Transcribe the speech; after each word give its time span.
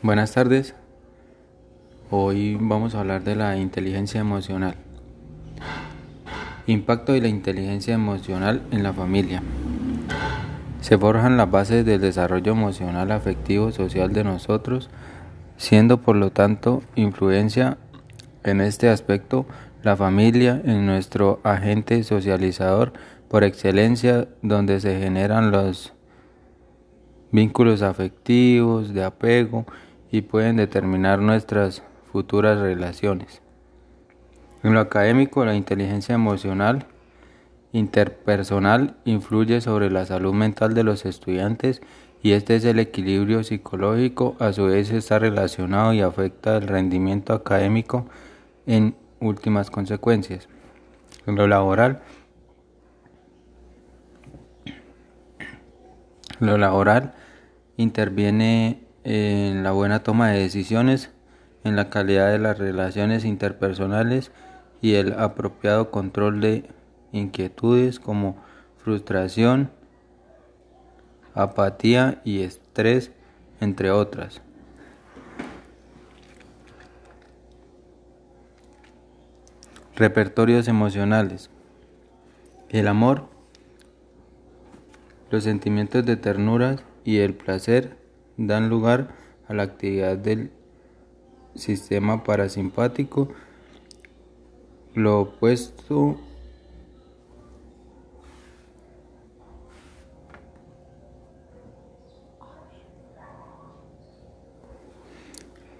Buenas 0.00 0.30
tardes. 0.30 0.76
Hoy 2.08 2.56
vamos 2.60 2.94
a 2.94 3.00
hablar 3.00 3.24
de 3.24 3.34
la 3.34 3.56
inteligencia 3.56 4.20
emocional. 4.20 4.76
Impacto 6.68 7.14
de 7.14 7.20
la 7.20 7.26
inteligencia 7.26 7.94
emocional 7.94 8.62
en 8.70 8.84
la 8.84 8.92
familia. 8.92 9.42
Se 10.80 10.96
forjan 10.96 11.36
las 11.36 11.50
bases 11.50 11.84
del 11.84 12.00
desarrollo 12.00 12.52
emocional, 12.52 13.10
afectivo, 13.10 13.72
social 13.72 14.12
de 14.12 14.22
nosotros, 14.22 14.88
siendo 15.56 16.00
por 16.00 16.14
lo 16.14 16.30
tanto 16.30 16.80
influencia 16.94 17.76
en 18.44 18.60
este 18.60 18.90
aspecto 18.90 19.46
la 19.82 19.96
familia 19.96 20.62
en 20.64 20.86
nuestro 20.86 21.40
agente 21.42 22.04
socializador 22.04 22.92
por 23.26 23.42
excelencia 23.42 24.28
donde 24.42 24.78
se 24.78 25.00
generan 25.00 25.50
los 25.50 25.92
vínculos 27.32 27.82
afectivos, 27.82 28.94
de 28.94 29.02
apego, 29.02 29.66
y 30.10 30.22
pueden 30.22 30.56
determinar 30.56 31.20
nuestras 31.20 31.82
futuras 32.10 32.58
relaciones. 32.58 33.42
En 34.62 34.74
lo 34.74 34.80
académico, 34.80 35.44
la 35.44 35.54
inteligencia 35.54 36.14
emocional 36.14 36.86
interpersonal 37.72 38.96
influye 39.04 39.60
sobre 39.60 39.90
la 39.90 40.06
salud 40.06 40.32
mental 40.32 40.74
de 40.74 40.84
los 40.84 41.04
estudiantes 41.04 41.82
y 42.22 42.32
este 42.32 42.56
es 42.56 42.64
el 42.64 42.78
equilibrio 42.78 43.44
psicológico, 43.44 44.36
a 44.40 44.52
su 44.52 44.64
vez 44.64 44.90
está 44.90 45.18
relacionado 45.18 45.92
y 45.92 46.00
afecta 46.00 46.56
el 46.56 46.66
rendimiento 46.66 47.32
académico 47.32 48.06
en 48.66 48.96
últimas 49.20 49.70
consecuencias. 49.70 50.48
En 51.26 51.36
lo 51.36 51.46
laboral, 51.46 52.00
lo 56.40 56.58
laboral 56.58 57.14
interviene 57.76 58.87
en 59.10 59.62
la 59.62 59.72
buena 59.72 60.02
toma 60.02 60.28
de 60.28 60.40
decisiones, 60.40 61.08
en 61.64 61.76
la 61.76 61.88
calidad 61.88 62.30
de 62.30 62.38
las 62.38 62.58
relaciones 62.58 63.24
interpersonales 63.24 64.30
y 64.82 64.96
el 64.96 65.14
apropiado 65.14 65.90
control 65.90 66.42
de 66.42 66.68
inquietudes 67.12 68.00
como 68.00 68.36
frustración, 68.76 69.70
apatía 71.32 72.20
y 72.22 72.42
estrés, 72.42 73.10
entre 73.62 73.90
otras. 73.90 74.42
Repertorios 79.96 80.68
emocionales. 80.68 81.48
El 82.68 82.86
amor, 82.88 83.24
los 85.30 85.44
sentimientos 85.44 86.04
de 86.04 86.18
ternura 86.18 86.76
y 87.04 87.20
el 87.20 87.32
placer 87.32 88.07
dan 88.38 88.70
lugar 88.70 89.08
a 89.48 89.52
la 89.52 89.64
actividad 89.64 90.16
del 90.16 90.50
sistema 91.54 92.24
parasimpático. 92.24 93.28
Lo 94.94 95.20
opuesto 95.20 96.18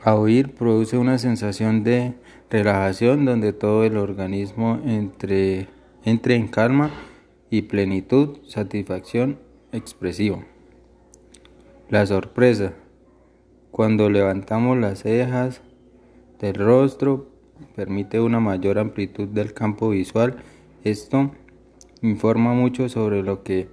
a 0.02 0.14
oír 0.14 0.54
produce 0.54 0.98
una 0.98 1.18
sensación 1.18 1.84
de 1.84 2.14
relajación 2.50 3.24
donde 3.24 3.52
todo 3.52 3.84
el 3.84 3.96
organismo 3.96 4.80
entre, 4.84 5.68
entre 6.04 6.34
en 6.34 6.48
calma 6.48 6.90
y 7.50 7.62
plenitud, 7.62 8.38
satisfacción 8.46 9.38
expresiva. 9.72 10.44
La 11.90 12.04
sorpresa. 12.04 12.74
Cuando 13.70 14.10
levantamos 14.10 14.76
las 14.76 14.98
cejas 14.98 15.62
del 16.38 16.56
rostro, 16.56 17.30
permite 17.76 18.20
una 18.20 18.40
mayor 18.40 18.78
amplitud 18.78 19.26
del 19.26 19.54
campo 19.54 19.88
visual. 19.88 20.36
Esto 20.84 21.30
informa 22.02 22.52
mucho 22.52 22.90
sobre 22.90 23.22
lo 23.22 23.42
que 23.42 23.70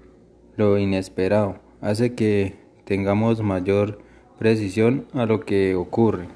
lo 0.56 0.78
inesperado, 0.78 1.60
hace 1.82 2.16
que 2.16 2.56
tengamos 2.86 3.42
mayor 3.42 4.00
precisión 4.40 5.08
a 5.12 5.26
lo 5.26 5.42
que 5.42 5.76
ocurre. 5.76 6.30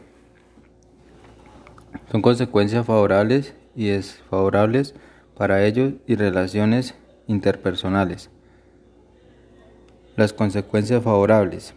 Son 2.11 2.21
consecuencias 2.21 2.85
favorables 2.85 3.55
y 3.73 3.87
desfavorables 3.87 4.95
para 5.33 5.65
ellos 5.65 5.93
y 6.07 6.15
relaciones 6.15 6.95
interpersonales. 7.27 8.29
Las 10.19 10.33
consecuencias 10.33 11.01
favorables. 11.01 11.73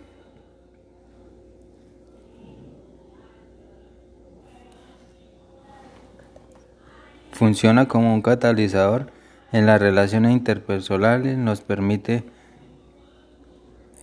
Funciona 7.30 7.86
como 7.86 8.12
un 8.12 8.20
catalizador 8.20 9.12
en 9.52 9.66
las 9.66 9.80
relaciones 9.80 10.32
interpersonales, 10.32 11.38
nos 11.38 11.60
permite 11.60 12.24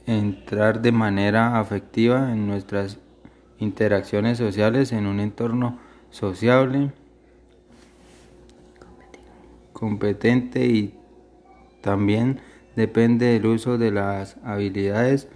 entrar 0.06 0.82
de 0.82 0.94
manera 0.94 1.60
afectiva 1.60 2.32
en 2.32 2.48
nuestras 2.48 2.98
interacciones 3.58 4.38
sociales 4.38 4.94
en 4.94 5.06
un 5.06 5.20
entorno 5.20 5.80
sociable, 6.12 6.94
competente 9.74 10.66
y 10.66 10.98
también 11.82 12.40
depende 12.76 13.28
del 13.28 13.46
uso 13.46 13.78
de 13.78 13.92
las 13.92 14.38
habilidades 14.44 15.28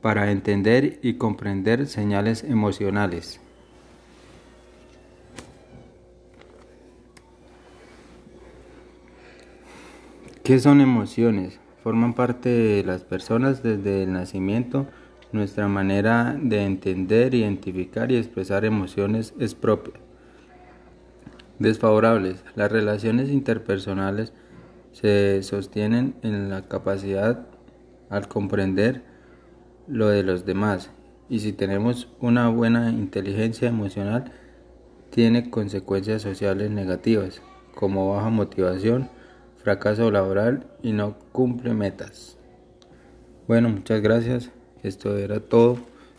para 0.00 0.30
entender 0.30 0.98
y 1.02 1.14
comprender 1.14 1.86
señales 1.86 2.44
emocionales. 2.44 3.40
¿Qué 10.46 10.60
son 10.60 10.80
emociones? 10.80 11.58
Forman 11.82 12.14
parte 12.14 12.48
de 12.48 12.84
las 12.84 13.02
personas 13.02 13.64
desde 13.64 14.04
el 14.04 14.12
nacimiento. 14.12 14.86
Nuestra 15.32 15.66
manera 15.66 16.38
de 16.40 16.62
entender, 16.62 17.34
identificar 17.34 18.12
y 18.12 18.16
expresar 18.16 18.64
emociones 18.64 19.34
es 19.40 19.56
propia. 19.56 19.94
Desfavorables. 21.58 22.44
Las 22.54 22.70
relaciones 22.70 23.28
interpersonales 23.28 24.32
se 25.00 25.42
sostienen 25.42 26.14
en 26.22 26.48
la 26.48 26.62
capacidad 26.62 27.46
al 28.08 28.28
comprender 28.28 29.02
lo 29.86 30.08
de 30.08 30.22
los 30.22 30.46
demás 30.46 30.90
y 31.28 31.40
si 31.40 31.52
tenemos 31.52 32.08
una 32.18 32.48
buena 32.48 32.90
inteligencia 32.90 33.68
emocional 33.68 34.32
tiene 35.10 35.50
consecuencias 35.50 36.22
sociales 36.22 36.70
negativas 36.70 37.42
como 37.74 38.14
baja 38.14 38.30
motivación, 38.30 39.10
fracaso 39.62 40.10
laboral 40.10 40.66
y 40.82 40.92
no 40.92 41.18
cumple 41.30 41.74
metas. 41.74 42.38
Bueno, 43.46 43.68
muchas 43.68 44.00
gracias. 44.00 44.50
Esto 44.82 45.18
era 45.18 45.40
todo 45.40 45.76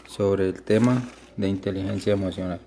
sobre 0.08 0.50
el 0.50 0.62
tema 0.62 1.02
de 1.36 1.48
inteligencia 1.48 2.14
emocional. 2.14 2.60